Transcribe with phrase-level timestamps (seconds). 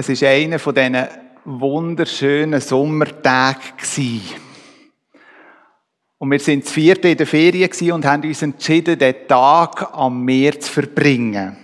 [0.00, 1.08] Es war einer von diesen
[1.44, 4.20] wunderschönen Sommertagen.
[6.18, 10.24] Und wir sind das vierte in der Ferien und haben uns entschieden, den Tag am
[10.24, 11.56] Meer zu verbringen.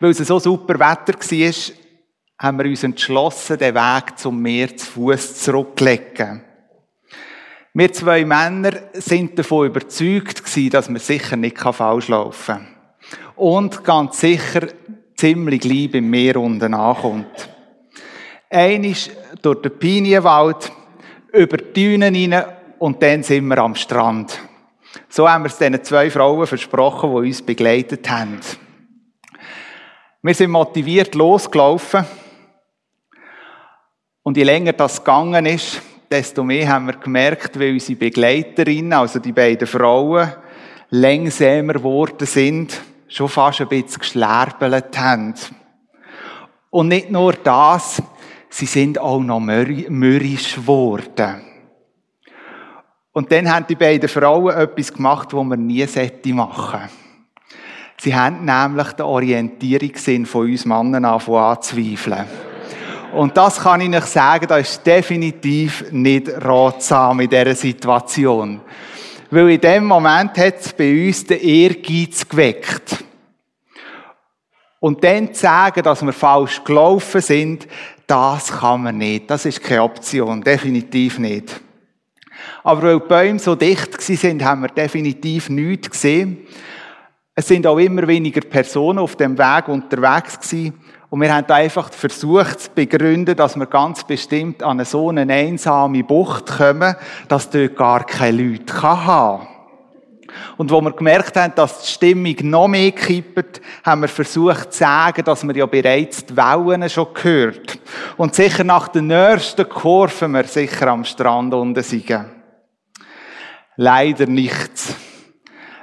[0.00, 1.74] Weil es so super Wetter war,
[2.40, 6.42] haben wir uns entschlossen, den Weg zum Meer zu Fuß zurückzulegen.
[7.72, 10.42] Wir zwei Männer sind davon überzeugt
[10.72, 12.68] dass man sicher nicht falsch laufen kann.
[13.36, 14.66] Und ganz sicher
[15.16, 17.48] ziemlich lieb im Meer unten ankommt.
[18.50, 19.10] Einisch
[19.42, 20.70] durch den Pinienwald,
[21.32, 22.44] über die Dünen hinein
[22.78, 24.38] und dann sind wir am Strand.
[25.08, 28.40] So haben wir es diesen zwei Frauen versprochen, die uns begleitet haben.
[30.22, 32.04] Wir sind motiviert losgelaufen.
[34.22, 39.18] Und je länger das gegangen ist, desto mehr haben wir gemerkt, wie unsere Begleiterinnen, also
[39.18, 40.32] die beiden Frauen,
[40.90, 45.34] längsamer geworden sind, schon fast ein bisschen geschlärbelt haben.
[46.70, 48.02] Und nicht nur das,
[48.48, 51.42] sie sind auch noch mürrisch geworden.
[53.12, 55.86] Und dann haben die beiden Frauen etwas gemacht, was man nie
[56.32, 56.90] machen sollte.
[57.98, 62.26] Sie haben nämlich den Orientierungssinn von uns Männern anzweifeln.
[63.14, 68.60] Und das kann ich euch sagen, das ist definitiv nicht ratsam in dieser Situation.
[69.30, 73.04] Weil in dem Moment hat es bei uns den Ehrgeiz geweckt.
[74.78, 77.66] Und dann zu sagen, dass wir falsch gelaufen sind,
[78.06, 79.28] das kann man nicht.
[79.30, 80.42] Das ist keine Option.
[80.42, 81.60] Definitiv nicht.
[82.62, 86.46] Aber weil die Bäume so dicht sind, haben wir definitiv nichts gesehen.
[87.34, 90.74] Es sind auch immer weniger Personen auf dem Weg unterwegs gewesen.
[91.16, 96.04] Und wir haben einfach versucht zu begründen, dass wir ganz bestimmt an so eine einsame
[96.04, 96.94] Bucht kommen,
[97.28, 99.48] dass dort gar keine Leute haben kann.
[100.58, 104.80] Und wo wir gemerkt haben, dass die Stimmung noch mehr kippt, haben wir versucht zu
[104.80, 107.78] sagen, dass wir ja bereits die Wellen schon gehört.
[108.18, 112.26] Und sicher nach der nächsten Kurve wir sicher am Strand unten sind.
[113.76, 114.94] Leider nichts.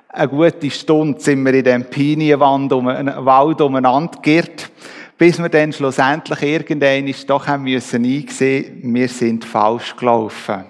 [0.10, 4.70] Eine gute Stunde sind wir in dem Pinienwald um Wald umeinander geirrt,
[5.18, 10.66] bis wir dann schlussendlich irgendwann doch haben müssen einsehen, wir sind falsch gelaufen.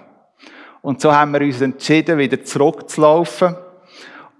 [0.82, 3.56] Und so haben wir uns entschieden, wieder zurückzulaufen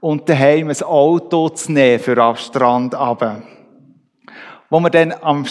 [0.01, 3.43] und daheim ein Auto zu nehmen für am Strand runter.
[4.69, 5.47] Wo wir dann am,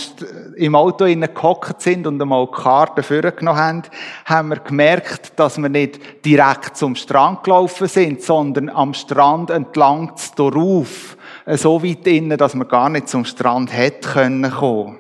[0.56, 3.84] im Auto gehockt sind und einmal die Karte vorgenommen haben,
[4.26, 10.12] haben wir gemerkt, dass wir nicht direkt zum Strand gelaufen sind, sondern am Strand entlang
[10.36, 13.72] darauf, so weit innen, dass wir gar nicht zum Strand
[14.02, 15.00] können kommen.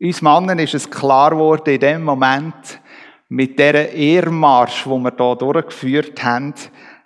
[0.00, 2.80] Uns Männern ist es klar geworden, in dem Moment,
[3.28, 6.54] mit dieser Ehrmarsch, wo wir hier durchgeführt haben,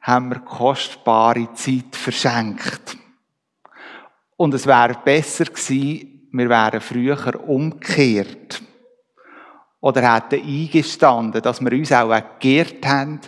[0.03, 2.97] haben wir kostbare Zeit verschenkt.
[4.37, 8.63] Und es wäre besser gewesen, wir wären früher umgekehrt.
[9.81, 13.21] Oder hätten eingestanden, dass wir uns auch geirrt haben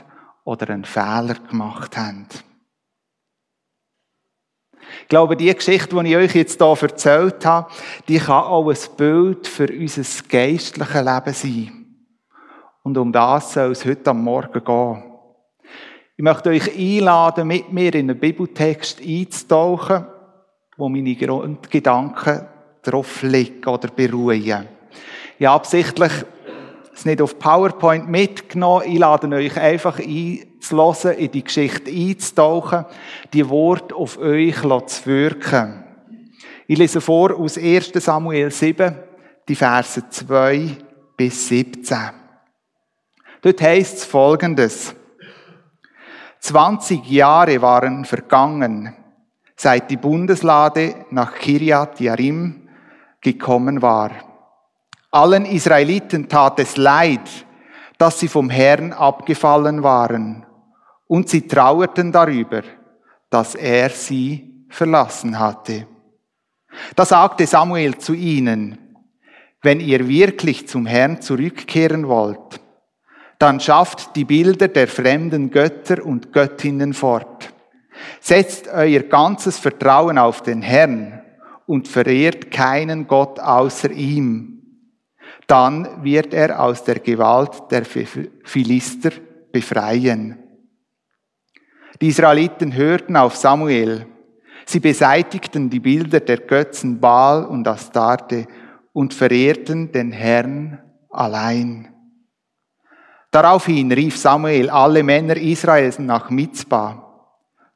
[0.44, 2.26] oder einen Fehler gemacht haben.
[5.02, 7.70] Ich glaube, die Geschichte, die ich euch jetzt hier erzählt habe,
[8.08, 11.84] die kann auch ein Bild für unser geistliches Leben sein.
[12.82, 15.02] Und um das soll es heute am Morgen gehen.
[16.16, 20.06] Ich möchte euch einladen, mit mir in einen Bibeltext einzutauchen,
[20.76, 22.46] wo meine Grundgedanken
[22.82, 24.68] drauf liegen oder beruhen.
[25.40, 26.12] Habe absichtlich
[26.94, 28.84] es nicht auf PowerPoint mitgenommen.
[28.86, 32.86] Ich lade euch einfach einzulassen, in die Geschichte einzutauchen,
[33.32, 35.84] die Worte auf euch zu wirken.
[36.66, 37.92] Ich lese vor aus 1.
[37.94, 38.94] Samuel 7,
[39.48, 40.76] die Verse 2
[41.16, 41.98] bis 17.
[43.42, 44.94] Dort heißt es folgendes.
[46.40, 48.94] 20 Jahre waren vergangen,
[49.56, 52.68] seit die Bundeslade nach Kiriat Yarim
[53.20, 54.33] gekommen war.
[55.14, 57.46] Allen Israeliten tat es leid,
[57.98, 60.44] dass sie vom Herrn abgefallen waren,
[61.06, 62.62] und sie trauerten darüber,
[63.30, 65.86] dass er sie verlassen hatte.
[66.96, 68.76] Da sagte Samuel zu ihnen,
[69.62, 72.60] wenn ihr wirklich zum Herrn zurückkehren wollt,
[73.38, 77.52] dann schafft die Bilder der fremden Götter und Göttinnen fort.
[78.20, 81.22] Setzt euer ganzes Vertrauen auf den Herrn
[81.66, 84.53] und verehrt keinen Gott außer ihm.
[85.46, 89.10] Dann wird er aus der Gewalt der Philister
[89.52, 90.38] befreien.
[92.00, 94.06] Die Israeliten hörten auf Samuel.
[94.66, 98.46] Sie beseitigten die Bilder der Götzen Baal und Astarte
[98.92, 101.94] und verehrten den Herrn allein.
[103.30, 107.04] Daraufhin rief Samuel alle Männer Israels nach Mitzbah.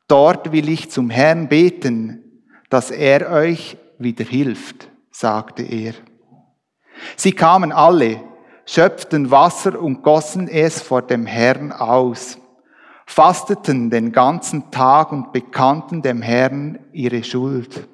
[0.07, 5.95] Dort will ich zum Herrn beten, dass er euch wieder hilft, sagte er.
[7.17, 8.21] Sie kamen alle,
[8.67, 12.39] schöpften Wasser und gossen es vor dem Herrn aus,
[13.07, 17.89] fasteten den ganzen Tag und bekannten dem Herrn ihre Schuld.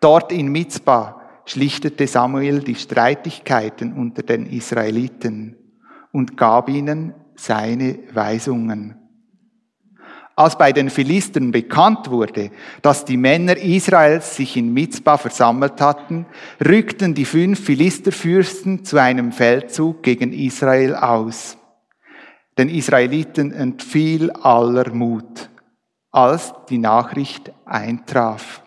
[0.00, 5.56] Dort in Mizpah schlichtete Samuel die Streitigkeiten unter den Israeliten
[6.12, 9.03] und gab ihnen seine Weisungen.
[10.36, 12.50] Als bei den Philistern bekannt wurde,
[12.82, 16.26] dass die Männer Israels sich in Mizpah versammelt hatten,
[16.64, 21.56] rückten die fünf Philisterfürsten zu einem Feldzug gegen Israel aus.
[22.58, 25.50] Den Israeliten entfiel aller Mut,
[26.10, 28.62] als die Nachricht eintraf.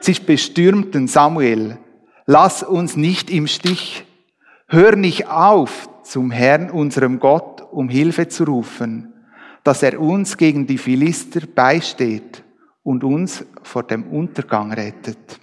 [0.00, 1.78] Sie bestürmten Samuel,
[2.26, 4.04] lass uns nicht im Stich,
[4.66, 9.09] hör nicht auf, zum Herrn unserem Gott um Hilfe zu rufen
[9.64, 12.42] dass er uns gegen die Philister beisteht
[12.82, 15.40] und uns vor dem Untergang rettet.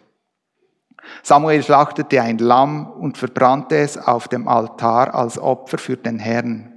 [1.23, 6.73] Samuel schlachtete ein Lamm und verbrannte es auf dem Altar als Opfer für den Herrn.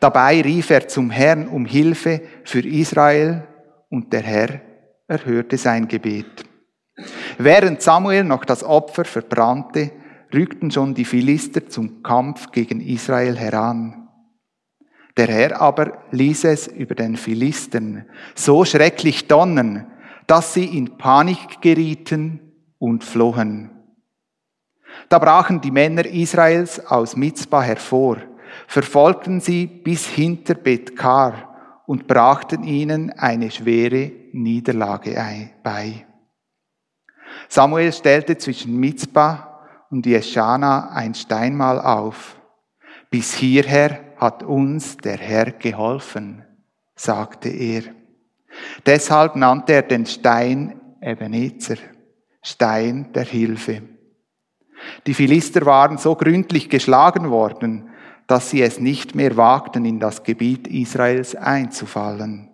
[0.00, 3.46] Dabei rief er zum Herrn um Hilfe für Israel
[3.88, 4.60] und der Herr
[5.06, 6.44] erhörte sein Gebet.
[7.38, 9.92] Während Samuel noch das Opfer verbrannte,
[10.34, 13.97] rückten schon die Philister zum Kampf gegen Israel heran.
[15.18, 18.06] Der Herr aber ließ es über den Philistern
[18.36, 19.90] so schrecklich donnern,
[20.28, 23.70] dass sie in Panik gerieten und flohen.
[25.08, 28.18] Da brachen die Männer Israels aus Mizpah hervor,
[28.68, 36.06] verfolgten sie bis hinter Betkar und brachten ihnen eine schwere Niederlage bei.
[37.48, 42.36] Samuel stellte zwischen Mizpah und Jeschana ein Steinmal auf.
[43.10, 46.44] Bis hierher hat uns der Herr geholfen,
[46.94, 47.82] sagte er.
[48.84, 51.76] Deshalb nannte er den Stein Ebenezer,
[52.42, 53.82] Stein der Hilfe.
[55.06, 57.90] Die Philister waren so gründlich geschlagen worden,
[58.26, 62.50] dass sie es nicht mehr wagten, in das Gebiet Israels einzufallen.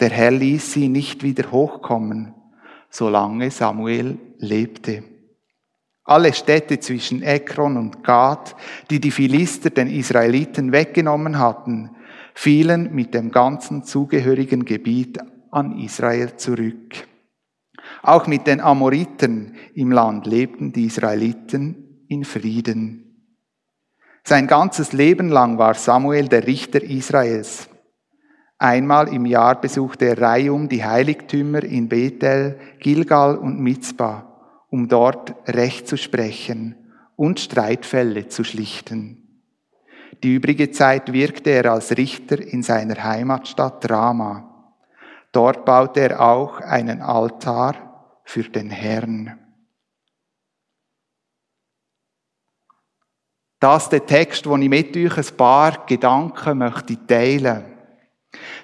[0.00, 2.34] Der Herr ließ sie nicht wieder hochkommen,
[2.88, 5.04] solange Samuel lebte.
[6.04, 8.56] Alle Städte zwischen Ekron und Gad,
[8.90, 11.90] die die Philister den Israeliten weggenommen hatten,
[12.34, 15.18] fielen mit dem ganzen zugehörigen Gebiet
[15.52, 17.06] an Israel zurück.
[18.02, 23.28] Auch mit den Amoriten im Land lebten die Israeliten in Frieden.
[24.24, 27.68] Sein ganzes Leben lang war Samuel der Richter Israels.
[28.58, 34.31] Einmal im Jahr besuchte er reihum die Heiligtümer in Bethel, Gilgal und Mizpah
[34.72, 36.74] um dort Recht zu sprechen
[37.14, 39.44] und Streitfälle zu schlichten.
[40.22, 44.72] Die übrige Zeit wirkte er als Richter in seiner Heimatstadt Rama.
[45.30, 49.38] Dort baute er auch einen Altar für den Herrn.
[53.60, 57.64] Das ist der Text, wo ich mit euch ein paar Gedanken möchte teilen.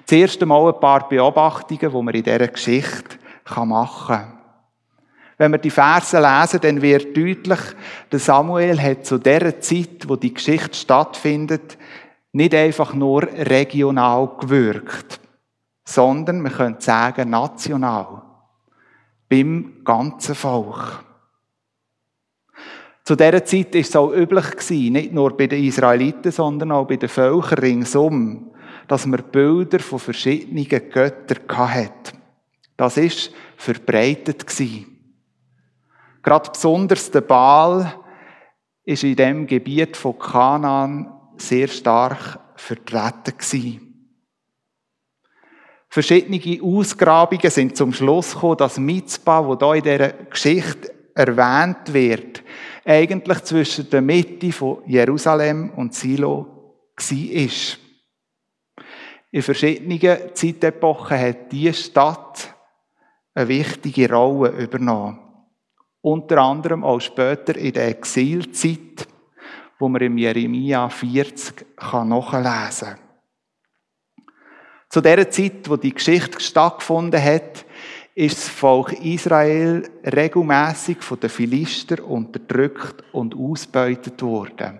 [0.05, 3.19] Zuerst einmal ein paar Beobachtungen, die man in dieser Geschichte
[3.55, 4.38] machen kann.
[5.39, 7.59] Wenn wir die Verse lesen, dann wird deutlich,
[8.11, 11.77] der Samuel hat zu der Zeit, wo die Geschichte stattfindet,
[12.33, 15.21] nicht einfach nur regional gewirkt,
[15.85, 18.21] sondern man könnte sagen national.
[19.29, 21.05] Beim ganzen Volk.
[23.05, 26.97] Zu dieser Zeit war es auch üblich nicht nur bei den Israeliten, sondern auch bei
[26.97, 28.51] den Völkern ringsum,
[28.89, 32.11] dass man Bilder von verschiedenen Göttern hatte.
[32.75, 34.88] Das ist verbreitet gewesen.
[36.21, 37.93] Gerade besonders der Baal
[38.83, 43.89] ist in dem Gebiet von Kanaan sehr stark vertreten gewesen.
[45.89, 52.43] Verschiedene Ausgrabungen sind zum Schluss gekommen, dass Mitzbah, wo da in dieser Geschichte erwähnt wird,
[52.85, 57.49] eigentlich zwischen der Mitte von Jerusalem und Silo war.
[59.31, 62.53] In verschiedenen Zeitepochen hat diese Stadt
[63.33, 65.28] eine wichtige Rolle übernommen.
[66.01, 69.07] Unter anderem auch später in der Exilzeit,
[69.79, 71.65] wo man im Jeremia 40
[72.05, 72.99] nachlesen kann.
[74.89, 77.65] Zu der Zeit, wo die Geschichte stattgefunden hat,
[78.15, 84.79] ist das Volk Israel regelmäßig von den Philister unterdrückt und ausbeutet worden.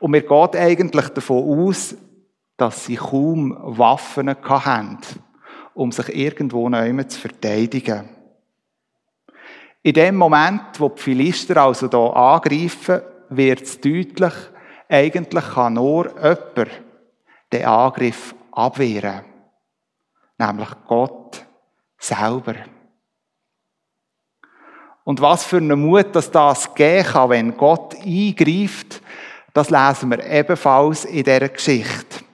[0.00, 1.94] Und mir geht eigentlich davon aus,
[2.56, 4.98] dass sie kaum Waffen hatten,
[5.74, 8.08] um sich irgendwo neu zu verteidigen.
[9.84, 14.34] In dem Moment, wo die Philister also hier angreifen, wird es deutlich,
[14.88, 16.70] eigentlich kann nur jemand
[17.52, 19.24] den Angriff abwehren.
[20.38, 21.44] Nämlich Gott
[21.98, 22.54] selber.
[25.04, 29.02] Und was für einen Mut, dass das geben kann, wenn Gott eingreift,
[29.52, 32.24] das lesen wir ebenfalls in dieser Geschichte.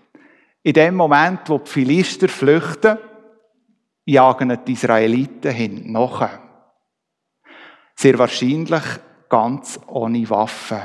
[0.63, 2.99] In dem Moment, wo die Philister flüchten,
[4.05, 6.48] jagen die Israeliten hin nachher.
[8.01, 8.85] Sehr wahrscheinlich
[9.29, 10.83] ganz ohne Waffen.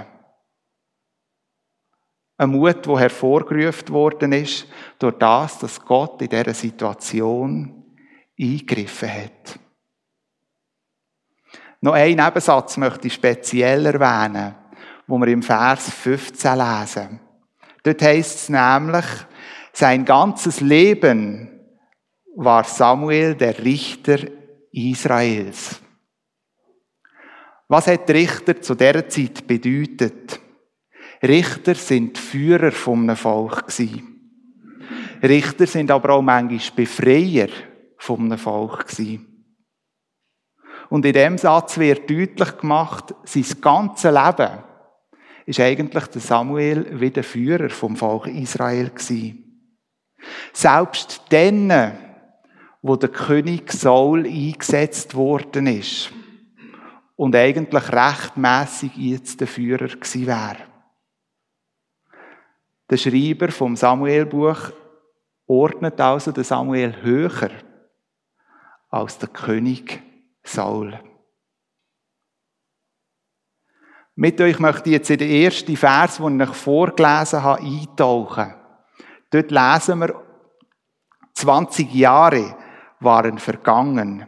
[2.37, 4.65] Ein Mut, der hervorgerufen worden ist,
[4.97, 7.85] durch das, dass Gott in dieser Situation
[8.39, 9.59] eingegriffen hat.
[11.81, 14.55] Noch einen Nebensatz möchte ich speziell erwähnen,
[15.05, 17.19] wo wir im Vers 15 lesen.
[17.83, 19.05] Dort heißt es nämlich,
[19.71, 21.59] sein ganzes Leben
[22.35, 24.17] war Samuel der Richter
[24.71, 25.82] Israels.
[27.67, 30.39] Was hat Richter zu dieser Zeit bedeutet?
[31.21, 33.65] Richter sind Führer von einem Volk
[35.21, 37.47] Richter sind aber auch manchmal Befreier
[37.97, 38.87] von einem Volk
[40.89, 44.63] Und in dem Satz wird deutlich gemacht, sein ganzes Leben
[45.45, 49.71] ist eigentlich der Samuel wie der Führer vom Volk Israel gewesen.
[50.51, 51.97] Selbst dann,
[52.81, 56.11] wo der König Saul eingesetzt worden ist
[57.23, 60.57] und eigentlich rechtmäßig jetzt der Führer gewesen wäre.
[62.89, 64.73] Der Schreiber vom Samuelbuch
[65.47, 67.49] ordnet also den Samuel höher
[68.89, 70.03] als der König
[70.43, 70.99] Saul.
[74.15, 78.53] Mit euch möchte ich jetzt in den ersten Vers, den ich vorgelesen habe, eintauchen.
[79.29, 80.21] Dort lesen wir,
[81.35, 82.57] 20 Jahre
[82.99, 84.27] waren vergangen,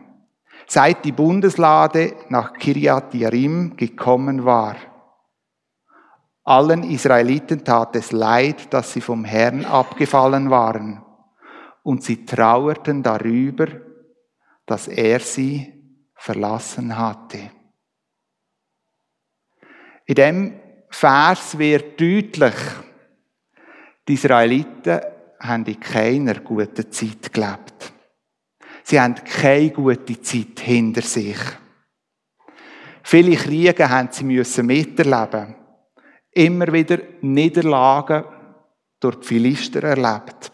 [0.67, 4.75] seit die Bundeslade nach Kiriat Yarim gekommen war.
[6.43, 11.03] Allen Israeliten tat es leid, dass sie vom Herrn abgefallen waren,
[11.83, 13.67] und sie trauerten darüber,
[14.65, 15.73] dass er sie
[16.15, 17.51] verlassen hatte.
[20.05, 22.55] In dem Vers wird deutlich,
[24.07, 25.01] die Israeliten
[25.39, 27.94] haben in keiner guten Zeit gelebt.
[28.87, 31.39] Sie haben keine gute Zeit hinter sich.
[33.01, 35.55] Viele Kriege haben sie müssen miterleben.
[36.29, 38.25] Immer wieder Niederlagen
[38.99, 40.51] durch die Philister erlebt.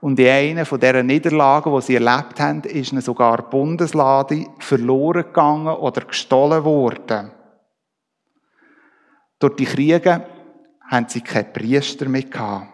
[0.00, 5.22] Und in einer von diesen Niederlagen, die sie erlebt haben, ist ihnen sogar Bundeslade verloren
[5.22, 7.30] gegangen oder gestohlen worden.
[9.38, 10.26] Durch die Kriege
[10.90, 12.73] haben sie keine Priester mehr gehabt.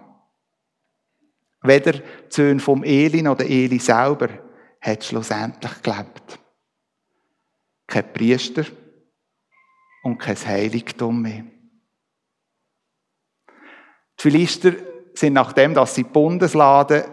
[1.63, 4.29] Weder die Söhne vom Eli noch der Eli selber
[4.81, 6.39] hat schlussendlich gelebt.
[7.87, 8.65] Kein Priester
[10.03, 11.45] und kein Heiligtum mehr.
[14.19, 14.73] Die Philister
[15.15, 17.07] sind nachdem, dass sie die Bundeslade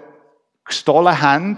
[0.63, 1.57] gestohlen haben,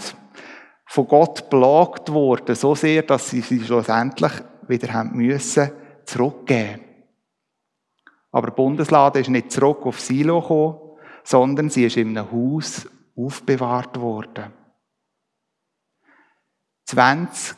[0.86, 4.31] von Gott belagt worden, so sehr, dass sie sie schlussendlich
[4.67, 5.72] wieder haben müssen
[6.05, 6.81] zurückgeben.
[8.31, 10.88] Aber die Bundeslade ist nicht zurück auf Silo gekommen,
[11.24, 14.54] sondern sie ist in einem Haus aufbewahrt worden.
[16.86, 17.58] 20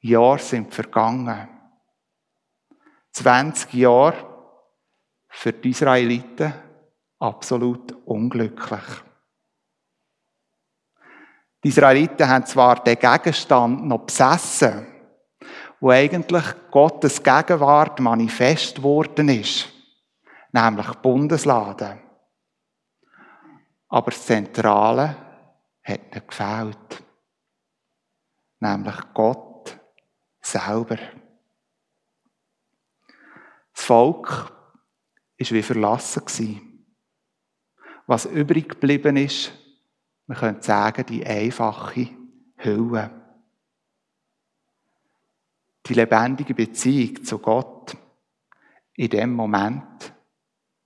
[0.00, 1.48] Jahre sind vergangen.
[3.12, 4.14] 20 Jahre
[5.28, 6.52] für die Israeliten
[7.18, 8.84] absolut unglücklich.
[11.64, 14.86] Die Israeliten haben zwar den Gegenstand noch besessen,
[15.80, 19.68] wo eigentlich Gottes Gegenwart manifest worden ist,
[20.52, 21.98] nämlich die Bundeslade.
[23.88, 25.16] Aber das Zentrale
[25.82, 27.04] hat nicht gefehlt.
[28.60, 29.78] Nämlich Gott
[30.40, 30.98] selber.
[33.72, 36.84] Das Volk war wie verlassen.
[38.06, 39.52] Was übrig geblieben ist,
[40.26, 42.10] man könnte sagen, die einfache
[42.56, 43.10] Hülle.
[45.86, 47.96] Die lebendige Beziehung zu Gott
[48.94, 50.12] in dem Moment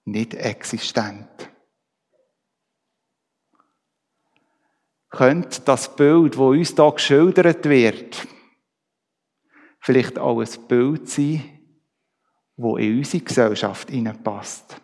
[0.04, 1.51] nicht existent.
[5.12, 8.26] Könnte das Bild, wo uns da geschildert wird,
[9.78, 11.42] vielleicht auch ein Bild sein,
[12.56, 14.80] wo in unsere Gesellschaft hineinpasst.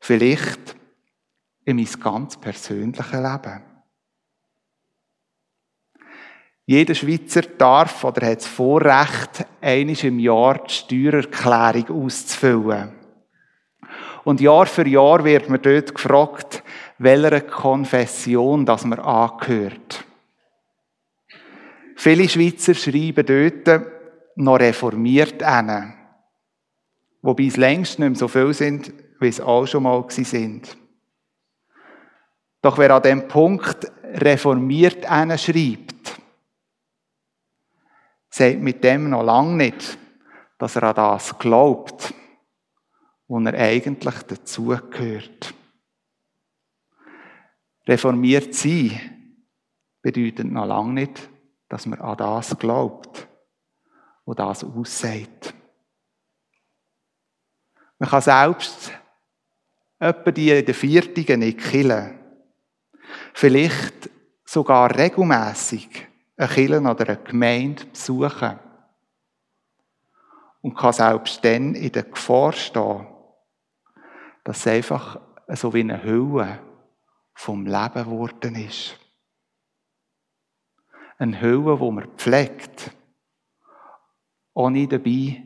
[0.00, 0.76] Vielleicht
[1.64, 3.62] in mein ganz persönliches Leben.
[6.64, 12.92] Jeder Schweizer darf oder hat das Vorrecht, einmal im Jahr die Steuererklärung auszufüllen.
[14.24, 16.64] Und Jahr für Jahr wird man dort gefragt,
[16.98, 20.04] welcher Konfession das man angehört.
[21.96, 23.82] Viele Schweizer schreiben dort
[24.36, 25.94] noch reformiert an.
[27.22, 30.76] Wobei es längst nicht mehr so viel sind, wie es auch schon mal sind.
[32.62, 36.20] Doch wer an dem Punkt reformiert schreibt,
[38.30, 39.98] sagt mit dem noch lange nicht,
[40.58, 42.14] dass er an das glaubt,
[43.28, 45.55] wo er eigentlich dazugehört.
[47.86, 49.00] Reformiert sein
[50.02, 51.30] bedeutet noch lange nicht,
[51.68, 53.28] dass man an das glaubt,
[54.24, 55.54] wo das aussagt.
[57.98, 58.92] Man kann selbst
[59.98, 62.18] etwa die in der Viertigen nicht killen.
[63.32, 64.10] Vielleicht
[64.44, 68.58] sogar regelmäßig eine Kirche oder eine Gemeinde besuchen.
[70.60, 73.06] Und kann selbst dann in der Gefahr stehen,
[74.42, 75.20] dass es einfach
[75.54, 76.58] so wie eine Hülle
[77.36, 78.98] vom Leben geworden ist.
[81.18, 82.90] Eine Hülle, wo man pflegt,
[84.54, 85.44] ohne dabei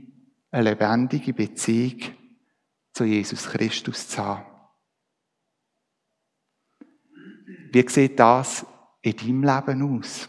[0.53, 2.15] eine lebendige Beziehung
[2.93, 4.47] zu Jesus Christus zu haben.
[7.73, 8.65] Wie sieht das
[9.03, 10.29] in deinem Leben aus?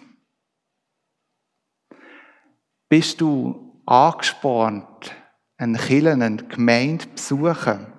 [2.90, 5.16] Bist du angespornt,
[5.58, 7.94] einen Kirchen, eine Gemeinde zu besuchen,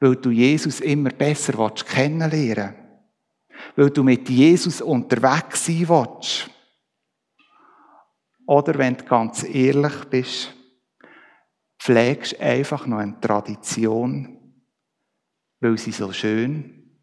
[0.00, 3.76] weil du Jesus immer besser kennenlernen willst?
[3.76, 6.50] Weil du mit Jesus unterwegs sein willst?
[8.46, 10.52] Oder wenn du ganz ehrlich bist,
[11.78, 14.38] pflegst einfach noch eine Tradition,
[15.60, 16.98] weil sie so schön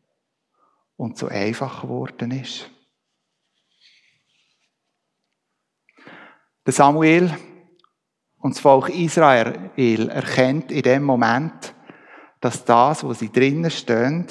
[0.97, 2.69] und so einfach geworden ist.
[6.65, 7.33] Der Samuel
[8.39, 11.73] und das Volk Israel erkennt in dem Moment,
[12.39, 14.27] dass das, wo sie drinnen stehen,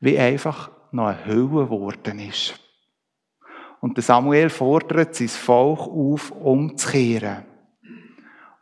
[0.00, 2.58] wie einfach noch eine Hülle geworden ist.
[3.80, 7.44] Und der Samuel fordert sein Volk auf, umzukehren.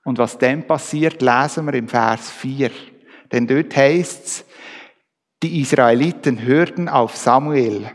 [0.05, 2.71] Und was dann passiert, lesen wir im Vers 4.
[3.31, 4.45] Denn dort heißt es,
[5.43, 7.91] die Israeliten hörten auf Samuel.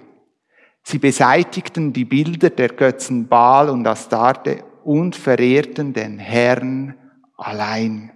[0.84, 6.96] Sie beseitigten die Bilder der Götzen Baal und Astarte und verehrten den Herrn
[7.38, 8.12] allein.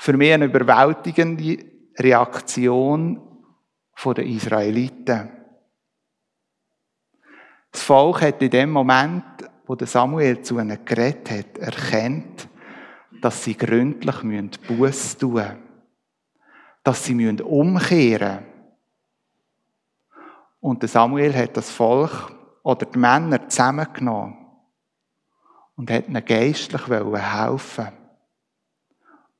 [0.00, 1.58] Für mich eine überwältigende
[1.98, 3.20] Reaktion
[4.02, 5.28] der Israeliten.
[7.70, 9.22] Das Volk hat in dem Moment
[9.66, 12.48] wo Samuel zu ihnen geredet hat, erkennt,
[13.20, 14.22] dass sie gründlich
[14.66, 15.58] Buß tun müssen.
[16.82, 18.46] Dass sie umkehren müssen.
[20.60, 24.46] Und Samuel hat das Volk oder die Männer zusammengenommen
[25.76, 27.99] und hat ihnen geistlich helfen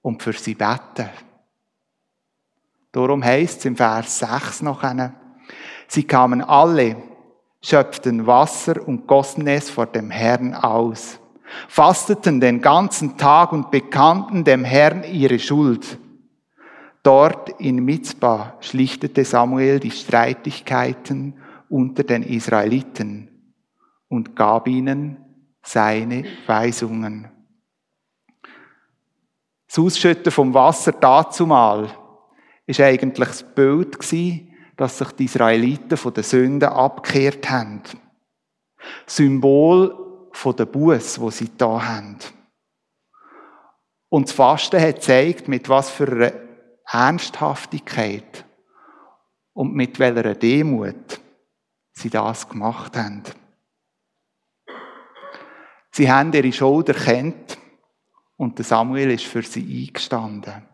[0.03, 1.09] und für sie beten.
[2.93, 4.83] Darum heißt es im Vers 6 noch,
[5.87, 6.97] sie kamen alle
[7.63, 11.21] schöpften Wasser und gossen es vor dem Herrn aus,
[11.69, 15.99] fasteten den ganzen Tag und bekannten dem Herrn ihre Schuld.
[17.03, 21.35] Dort in Mitzbah schlichtete Samuel die Streitigkeiten
[21.69, 23.29] unter den Israeliten
[24.09, 25.19] und gab ihnen
[25.63, 27.29] seine Weisungen.
[29.71, 31.89] Das Ausschütten vom Wasser dazumal
[32.67, 33.97] ist eigentlich das Bild
[34.77, 37.81] dass sich die Israeliten von den Sünden abgekehrt haben.
[39.07, 42.19] Symbol von der Buß, wo sie da haben.
[44.09, 46.33] Und das Fasten hat gezeigt, mit was für einer
[46.87, 48.45] Ernsthaftigkeit
[49.53, 51.21] und mit welcher Demut
[51.93, 53.23] sie das gemacht haben.
[55.93, 57.60] Sie haben ihre Schuld erkannt
[58.41, 60.67] und Samuel ist für sie eingestanden.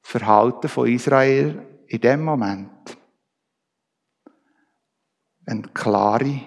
[0.00, 2.96] Das Verhalten von Israel in dem Moment
[5.44, 6.40] eine klare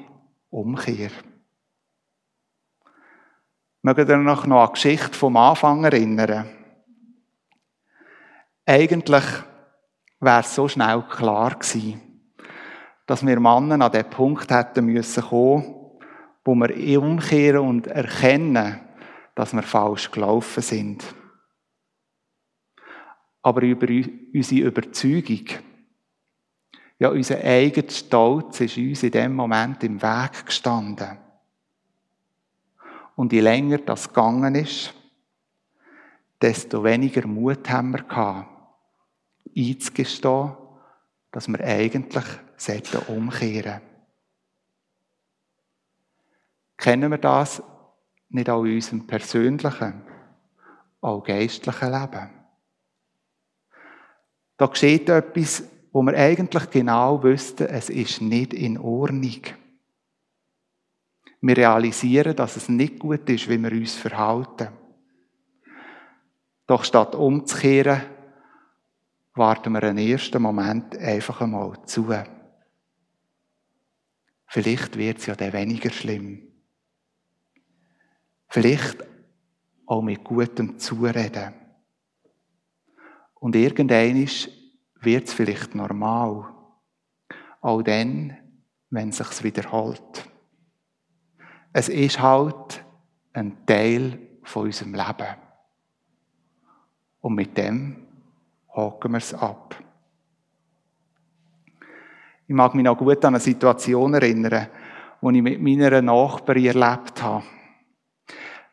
[0.50, 1.12] Umkehr.
[3.84, 6.50] Mögen ihr noch an die Geschichte vom Anfang erinnern?
[8.66, 9.26] Eigentlich
[10.20, 12.34] wäre es so schnell klar gewesen,
[13.06, 16.00] dass wir Männer an den Punkt hätten müssen kommen,
[16.44, 18.87] wo wir umkehren und erkennen,
[19.38, 21.06] dass wir falsch gelaufen sind
[23.48, 23.88] aber über
[24.34, 25.46] unsere Überzeugung.
[27.00, 31.18] Ja, unser eigener Stolz ist uns in dem Moment im Weg gestanden.
[33.16, 34.94] Und je länger das gegangen ist,
[36.42, 38.50] desto weniger Mut haben wir gehabt,
[39.56, 40.52] einzugestehen,
[41.32, 42.26] dass wir eigentlich
[43.08, 43.82] umkehren sollten.
[46.76, 47.64] Kennen wir das
[48.30, 50.02] nicht auch in unserem persönlichen,
[51.02, 52.30] auch geistlichen Leben?
[54.58, 59.42] Da geschieht etwas, wo wir eigentlich genau wüssten, es ist nicht in Ordnung.
[61.42, 64.70] Wir realisieren, dass es nicht gut ist, wie wir uns verhalten.
[66.66, 68.02] Doch statt umzukehren,
[69.34, 72.14] warten wir einen ersten Moment einfach einmal zu.
[74.48, 76.47] vielleicht wird es ja dann weniger schlimm.
[78.50, 79.04] Vielleicht
[79.86, 81.54] auch mit gutem Zureden.
[83.36, 84.28] Und irgendwann
[85.02, 86.54] wird es vielleicht normal.
[87.62, 88.38] Auch dann,
[88.90, 90.30] wenn es sich wiederholt.
[91.74, 92.84] Es ist halt
[93.34, 95.36] ein Teil von unserem Leben.
[97.20, 98.08] Und mit dem
[98.76, 99.76] haken wir es ab.
[102.48, 104.68] Ich mag mich noch gut an eine Situation erinnern,
[105.22, 107.44] die ich mit meiner Nachbarin erlebt habe.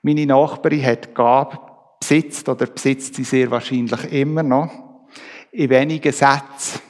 [0.06, 4.70] Meine Nachbarin hat Gab besitzt oder besitzt sie sehr wahrscheinlich immer noch
[5.50, 6.80] in wenigen Sätzen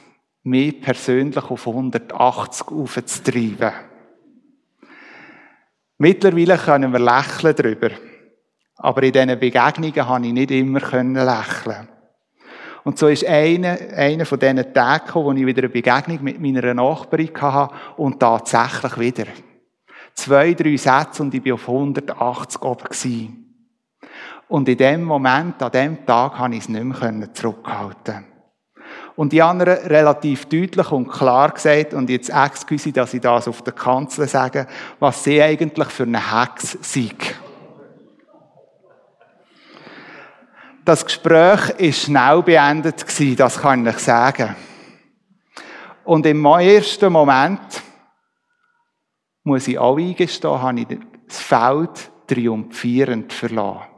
[0.42, 3.72] mich persönlich auf 180 aufzutreiben.
[5.98, 7.90] Mittlerweile können wir lächeln darüber.
[8.78, 11.88] Aber in diesen Begegnungen konnte ich nicht immer lächeln.
[12.82, 16.74] Und so ist einer, einer von diesen Tagen, wo ich wieder eine Begegnung mit meiner
[16.74, 19.26] Nachbarin hatte und tatsächlich wieder.
[20.14, 23.44] Zwei, drei Sätze und ich war auf 180 oben.
[24.48, 28.26] Und in dem Moment, an dem Tag, konnte ich es nicht mehr zurückhalten.
[29.16, 33.62] Und die anderen relativ deutlich und klar gesagt, und jetzt excuse, dass ich das auf
[33.62, 34.66] der Kanzel sage,
[34.98, 37.14] was sie eigentlich für eine Hex sind.
[40.84, 44.54] Das Gespräch ist schnell beendet gewesen, das kann ich sagen.
[46.04, 47.82] Und im ersten Moment,
[49.44, 53.90] muss ich auch eingestehen, habe ich das Feld triumphierend verlassen.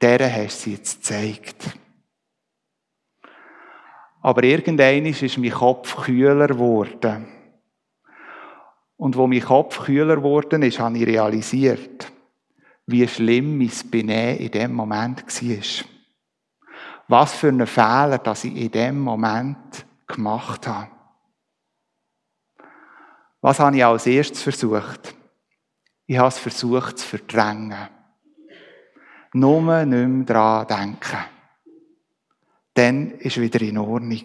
[0.00, 1.78] Deren hast du sie jetzt gezeigt.
[4.22, 7.28] Aber irgendwann ist mein Kopf kühler geworden.
[8.96, 12.10] Und wo mein Kopf kühler geworden ist, habe ich realisiert,
[12.86, 15.86] wie schlimm mein Benehmen in dem Moment war.
[17.08, 20.95] Was für einen Fehler, dass ich in dem Moment gemacht habe.
[23.46, 25.14] Was habe ich als erstes versucht?
[26.06, 27.88] Ich habe es versucht zu verdrängen.
[29.34, 31.18] Nur nicht mehr daran denken
[32.74, 34.24] dann ist wieder in Ordnung.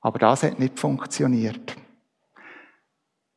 [0.00, 1.76] Aber das hat nicht funktioniert.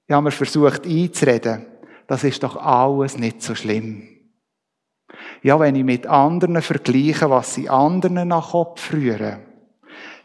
[0.08, 1.66] Ich habe mir versucht einzureden,
[2.08, 4.08] das ist doch alles nicht so schlimm.
[5.44, 9.42] Ja, wenn ich mit anderen vergleiche, was sie anderen nach Kopf rühren,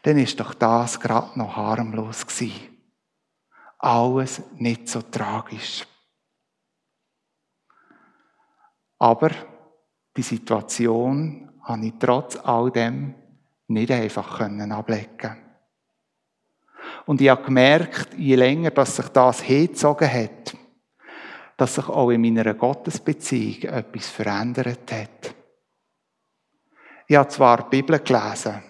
[0.03, 2.76] dann ist doch das gerade noch harmlos gewesen.
[3.79, 5.87] Alles nicht so tragisch.
[8.99, 9.31] Aber
[10.17, 13.15] die Situation habe ich trotz all dem
[13.69, 15.37] nicht einfach ablegen
[17.05, 20.57] Und ich habe gemerkt, je länger dass sich das hingezogen hat,
[21.57, 25.35] dass sich auch in meiner Gottesbeziehung etwas verändert hat.
[27.09, 28.63] Ich habe zwar die Bibel gelesen,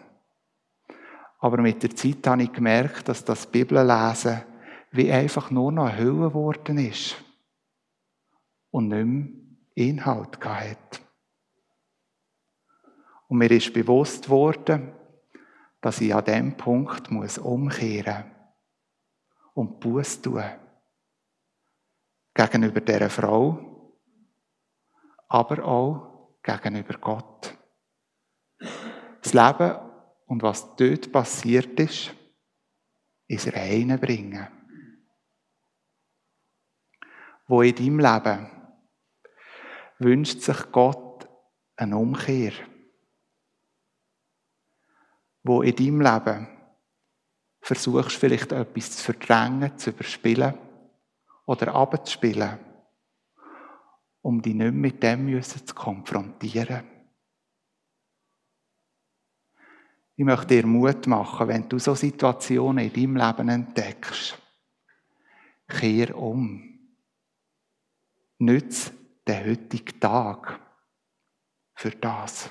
[1.38, 4.42] aber mit der Zeit habe ich gemerkt, dass das Bibellesen
[4.96, 7.16] wie einfach nur noch eine Hülle geworden ist
[8.70, 9.28] und nicht mehr
[9.74, 11.00] Inhalt hat.
[13.28, 14.92] Und mir ist bewusst worden,
[15.80, 18.24] dass ich an dem Punkt muss umkehren
[19.54, 20.44] und Buß tun.
[22.35, 23.92] Gegenüber dieser Frau,
[25.28, 27.56] aber auch gegenüber Gott.
[29.22, 29.76] Das Leben
[30.26, 32.14] und was dort passiert ist,
[33.26, 34.46] ins Reine bringen.
[37.46, 38.50] Wo in deinem Leben
[39.98, 41.28] wünscht sich Gott
[41.76, 42.52] eine Umkehr
[45.46, 46.48] wo in deinem Leben
[47.61, 50.54] versuchst vielleicht etwas zu verdrängen, zu überspielen
[51.46, 52.59] oder abzuspielen,
[54.22, 56.85] um dich nicht mit dem zu konfrontieren.
[60.16, 64.38] Ich möchte dir Mut machen, wenn du so Situationen in deinem Leben entdeckst.
[65.68, 66.75] Kehr um.
[68.38, 68.92] Nütze
[69.27, 70.61] den heutigen Tag
[71.75, 72.51] für das.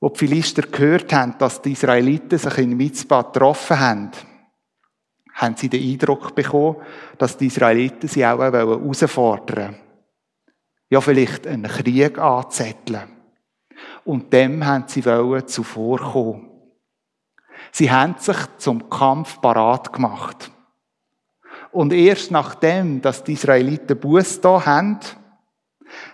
[0.00, 4.10] Wo die Philister gehört haben, dass die Israeliten sich in Mitzpah getroffen haben,
[5.34, 6.76] haben sie den Eindruck bekommen,
[7.16, 9.80] dass die Israeliten sie auch herausfordern wollen.
[10.90, 13.08] Ja, vielleicht einen Krieg anzetteln.
[14.04, 15.02] Und dem haben sie
[15.46, 16.48] zuvorkommen.
[17.72, 20.50] Sie haben sich zum Kampf parat gemacht.
[21.78, 24.98] Und erst nachdem, dass die Israeliten Buß da haben,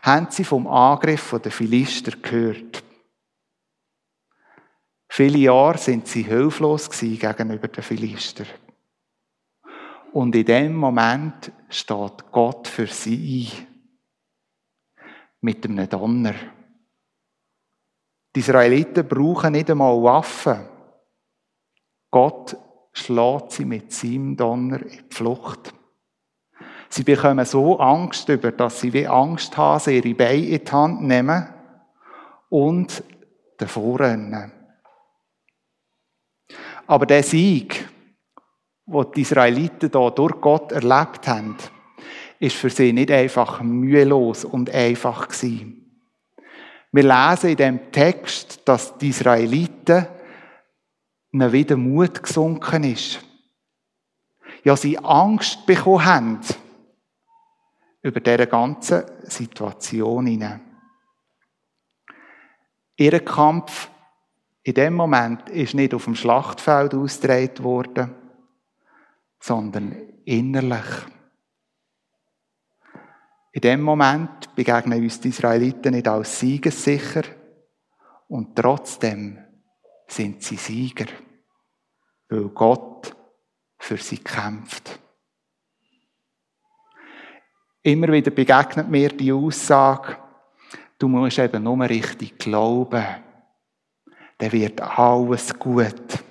[0.02, 2.84] haben sie vom Angriff der Philister gehört.
[5.08, 8.44] Viele Jahre sind sie hilflos gegenüber den Philister.
[10.12, 13.66] Und in dem Moment steht Gott für sie ein.
[15.40, 16.34] Mit einem Donner.
[18.36, 20.68] Die Israeliten brauchen nicht einmal Waffen.
[22.10, 22.54] Gott
[22.94, 25.74] schlägt sie mit seinem Donner in die Flucht.
[26.88, 31.02] Sie bekommen so Angst über, dass sie wie Angst haben, ihre Beine in die Hand
[31.02, 31.48] nehmen
[32.48, 33.02] und
[33.58, 34.52] davor rennen.
[36.86, 37.88] Aber der Sieg,
[38.86, 41.56] den die Israeliten hier durch Gott erlebt haben,
[42.38, 45.80] ist für sie nicht einfach mühelos und einfach gewesen.
[46.92, 50.06] Wir lesen in dem Text, dass die Israeliten
[51.34, 53.20] ihnen wieder Mut gesunken ist.
[54.62, 56.40] Ja, sie Angst bekommen haben
[58.02, 60.60] über diese ganze Situation hinein.
[62.96, 63.90] Ihr Kampf
[64.62, 68.14] in dem Moment ist nicht auf dem Schlachtfeld ausgetragen worden,
[69.40, 69.92] sondern
[70.24, 70.86] innerlich.
[73.52, 77.24] In dem Moment begegnen uns die Israeliten nicht als siegessicher
[78.28, 79.43] und trotzdem
[80.06, 81.06] sind sie Sieger,
[82.28, 83.14] weil Gott
[83.78, 84.98] für sie kämpft.
[87.82, 90.16] Immer wieder begegnet mir die Aussage,
[90.98, 93.04] du musst eben nur richtig glauben.
[94.38, 96.24] Dann wird alles gut.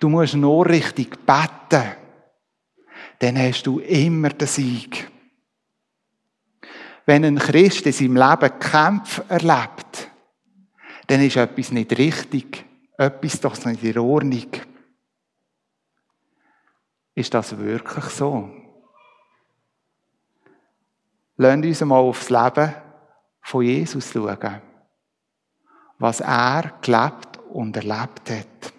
[0.00, 1.96] Du musst nur richtig beten.
[3.18, 5.10] Dann hast du immer den Sieg.
[7.04, 10.05] Wenn ein Christ in seinem Leben Kämpfe erlebt,
[11.06, 12.64] dann ist etwas nicht richtig.
[12.98, 14.50] Etwas doch nicht in Ordnung.
[17.14, 18.50] Ist das wirklich so?
[21.36, 22.74] Lasst uns mal aufs Leben
[23.42, 24.62] von Jesus schauen.
[25.98, 28.72] Was er gelebt und erlebt hat.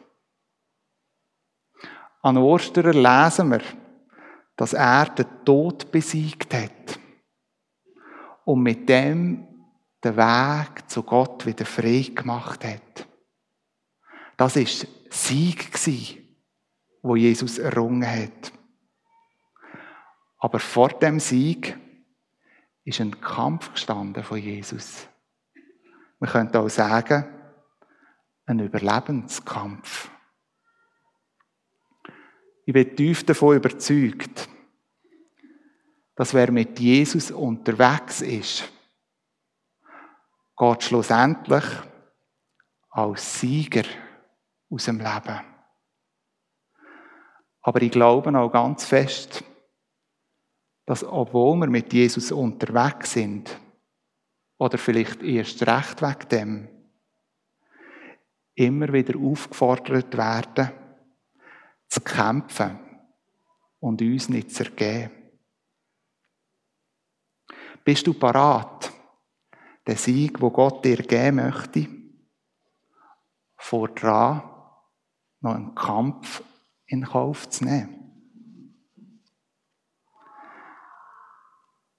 [2.22, 3.62] An Ostern lesen wir,
[4.56, 7.00] dass er den Tod besiegt hat
[8.44, 9.57] und mit dem
[10.08, 13.08] den Weg zu Gott wieder frei gemacht hat.
[14.38, 15.72] Das ist Sieg
[17.02, 18.52] wo Jesus errungen hat.
[20.40, 21.78] Aber vor dem Sieg
[22.84, 25.08] ist ein Kampf gestanden von Jesus.
[26.20, 27.26] Man könnte auch sagen,
[28.46, 30.10] ein Überlebenskampf.
[32.66, 34.50] Ich bin tief davon überzeugt,
[36.16, 38.72] dass wer mit Jesus unterwegs ist,
[40.58, 41.64] geht schlussendlich
[42.90, 43.84] als Sieger
[44.70, 45.40] aus dem Leben.
[47.62, 49.44] Aber ich glaube auch ganz fest,
[50.86, 53.60] dass obwohl wir mit Jesus unterwegs sind,
[54.58, 56.70] oder vielleicht erst recht wegen dem,
[58.56, 60.72] immer wieder aufgefordert werden,
[61.88, 62.80] zu kämpfen
[63.80, 65.12] und uns nicht zu ergeben.
[67.84, 68.92] Bist du parat,
[69.88, 71.88] den Sieg, wo Gott dir geben möchte,
[73.56, 74.44] vor dran
[75.40, 76.44] noch einen Kampf
[76.86, 77.98] in Kauf zu nehmen?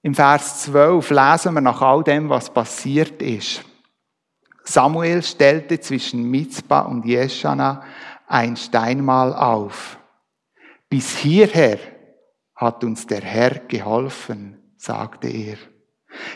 [0.01, 3.65] Im Vers 12 lesen wir nach all dem, was passiert ist.
[4.63, 7.83] Samuel stellte zwischen Mitzbah und Jeschana
[8.27, 9.99] ein Steinmal auf.
[10.89, 11.79] Bis hierher
[12.55, 15.57] hat uns der Herr geholfen, sagte er.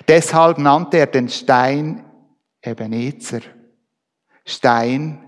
[0.07, 2.05] Deshalb nannte er den Stein
[2.61, 3.41] Ebenezer,
[4.45, 5.23] Stein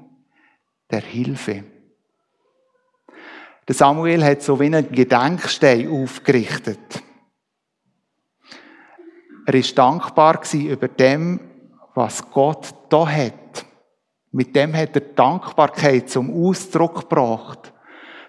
[0.89, 1.63] der Hilfe.
[3.67, 7.03] Der Samuel hat so wie einen Gedenkstein aufgerichtet.
[9.45, 11.39] Er ist dankbar über dem,
[11.93, 13.65] was Gott da hat.
[14.31, 17.73] Mit dem hat er Dankbarkeit zum Ausdruck gebracht.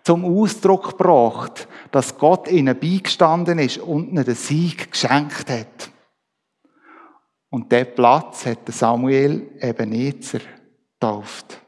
[0.05, 5.90] Zum Ausdruck gebracht, dass Gott ihnen beigestanden ist und ihnen den Sieg geschenkt hat.
[7.50, 10.40] Und der Platz hat Samuel Ebenezer
[10.94, 11.61] getauft.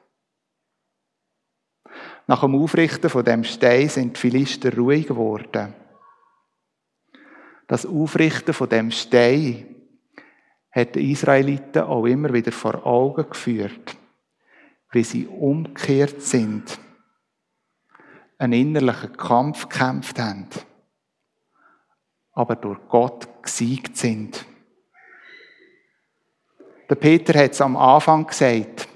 [2.26, 5.74] Nach dem Aufrichten von dem Stein sind die Philister ruhig geworden.
[7.66, 9.76] Das Aufrichten von dem Stein
[10.70, 13.96] hat die Israeliten auch immer wieder vor Augen geführt,
[14.90, 16.78] wie sie umgekehrt sind,
[18.38, 20.48] einen innerlichen Kampf gekämpft haben,
[22.32, 24.44] aber durch Gott gesiegt sind.
[26.88, 28.88] Der Peter hat es am Anfang gesagt,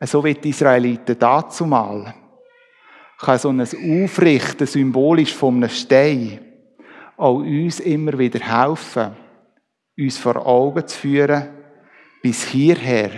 [0.00, 2.14] so wie die Israeliten dazumal,
[3.18, 6.40] kann so ein Aufrichten symbolisch von einem Stein
[7.16, 9.16] auch uns immer wieder helfen,
[9.98, 11.48] uns vor Augen zu führen,
[12.22, 13.10] bis hierher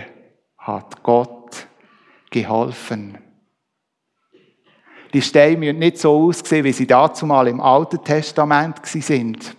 [0.57, 1.67] hat Gott
[2.29, 3.17] geholfen.
[5.13, 9.55] Die Steine müssen nicht so aussehen, wie sie dazu mal im Alten Testament sind.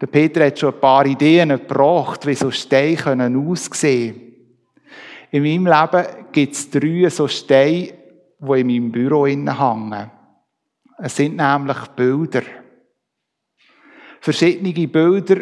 [0.00, 4.36] Der Peter hat schon ein paar Ideen gebracht, wie so Steine aussehen können
[5.30, 7.92] In meinem Leben gibt es drei so Steine,
[8.38, 10.10] die in meinem Büro hängen.
[10.98, 12.42] Es sind nämlich Bilder.
[14.20, 15.36] Verschiedene Bilder,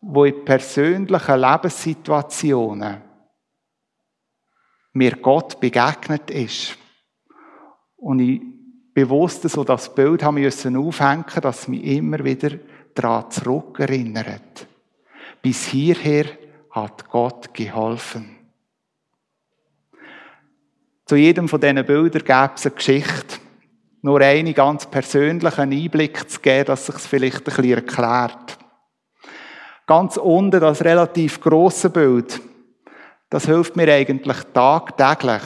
[0.00, 3.02] die in persönlichen Lebenssituationen
[4.92, 6.78] mir Gott begegnet ist.
[7.96, 8.40] Und ich
[8.92, 12.50] bewusst so das Bild haben müssen aufhängen, dass mich immer wieder
[12.94, 14.66] daran zurückerinnert.
[15.42, 16.26] Bis hierher
[16.70, 18.36] hat Gott geholfen.
[21.06, 23.36] Zu jedem von diesen Bildern gäbe es eine Geschichte.
[24.00, 28.58] Nur eine ganz persönlichen Einblick zu geben, dass sich vielleicht ein bisschen erklärt.
[29.86, 32.40] Ganz unten das relativ große Bild,
[33.28, 35.42] das hilft mir eigentlich tagtäglich,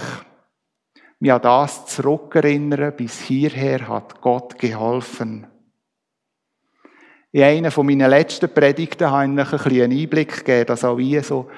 [1.18, 5.46] mich an das zurückerinnern, bis hierher hat Gott geholfen.
[7.38, 10.98] In einer von meinen letzten Predigten habe ich ein bisschen einen Einblick gegeben, dass auch
[10.98, 11.48] ich so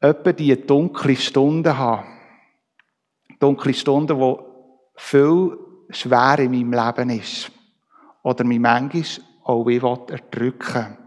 [0.00, 2.02] etwa die dunkle Stunde habe.
[3.38, 4.44] Dunkle Stunde, wo
[4.96, 5.56] viel
[5.88, 7.52] schwer in meinem Leben ist.
[8.24, 9.04] Oder mich manchmal
[9.44, 10.98] auch wie erdrücken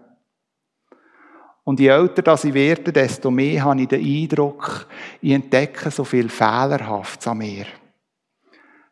[1.66, 4.88] Und je älter das ich werde, desto mehr habe ich den Eindruck,
[5.20, 7.66] ich entdecke so viel Fehlerhaftes an mir.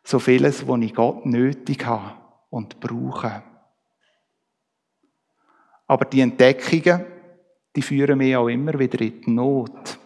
[0.03, 2.15] So vieles, wo ich Gott nötig habe
[2.49, 3.43] und brauche.
[5.93, 7.05] Aber die Entdeckungen,
[7.75, 9.99] die führen mich auch immer wieder in die Not.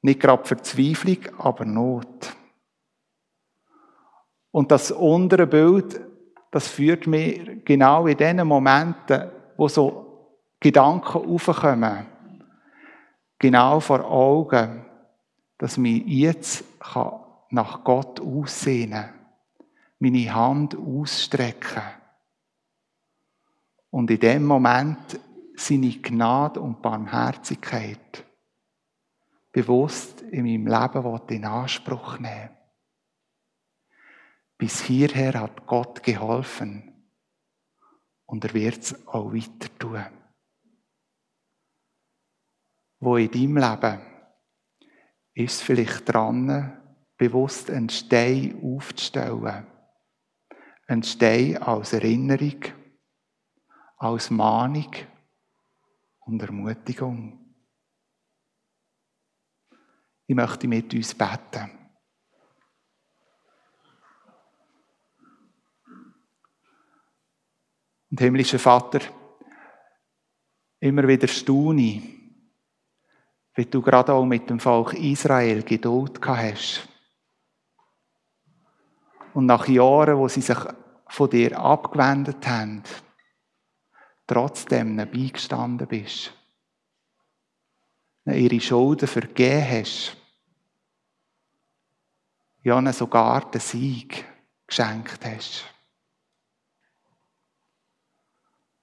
[0.00, 2.34] Nicht gerade Verzweiflung, aber Not.
[4.50, 6.00] Und das untere Bild,
[6.50, 12.06] das führt mich genau in den Momenten, wo so Gedanken aufkommen,
[13.38, 14.86] genau vor Augen,
[15.58, 16.64] dass mich jetzt
[17.50, 19.04] nach Gott aussehnen,
[19.98, 21.99] meine Hand ausstrecken
[23.90, 25.20] und in dem Moment
[25.56, 28.24] seine Gnade und Barmherzigkeit
[29.52, 32.50] bewusst in meinem Leben in Anspruch nehmen
[34.56, 36.90] Bis hierher hat Gott geholfen
[38.26, 40.04] und er wird es auch weiter tun.
[43.00, 44.00] Wo in deinem Leben
[45.34, 46.78] ist es vielleicht dran,
[47.16, 49.66] bewusst einen Stein aufzustellen.
[50.86, 52.60] Ein Stein als Erinnerung
[54.00, 54.90] als Mahnung
[56.20, 57.54] und Ermutigung.
[60.26, 61.70] Ich möchte mit uns beten.
[68.10, 69.00] Und himmlischer Vater,
[70.80, 72.02] immer wieder staune,
[73.54, 76.88] wie du gerade auch mit dem Volk Israel Geduld gehabt hast.
[79.34, 80.58] Und nach Jahren, wo sie sich
[81.06, 82.82] von dir abgewendet haben,
[84.30, 86.32] trotzdem beigestanden bist.
[88.26, 90.16] Ihre Schulden vergeben hast.
[92.62, 94.24] Ja, ihnen sogar den Sieg
[94.68, 95.64] geschenkt hast.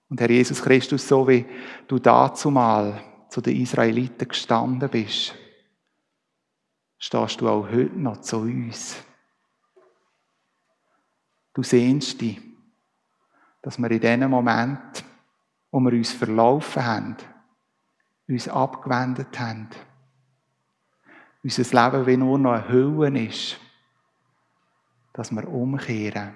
[0.10, 1.46] Und Herr Jesus Christus, so wie
[1.88, 5.34] du dazu mal zu den Israeliten gestanden bist,
[6.98, 8.98] stehst du auch heute noch zu uns.
[11.54, 12.42] Du sehnst dich,
[13.62, 15.07] dass wir in diesem Moment
[15.78, 17.18] wo wir uns verlaufen haben,
[18.28, 19.70] uns abgewendet haben,
[21.44, 23.60] unser Leben wie nur noch eine Hülle ist,
[25.14, 26.34] dass wir umkehren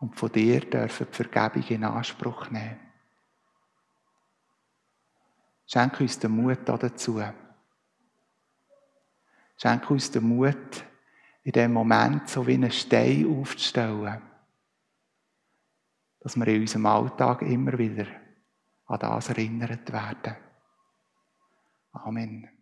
[0.00, 2.80] und von dir dürfen die Vergebung in Anspruch nehmen.
[5.64, 7.22] Schenke uns den Mut dazu.
[9.56, 10.84] Schenke uns den Mut,
[11.44, 14.33] in dem Moment so wie einen Stein aufzustellen
[16.24, 18.06] dass wir in unserem Alltag immer wieder
[18.86, 20.36] an das erinnert werden.
[21.92, 22.53] Amen.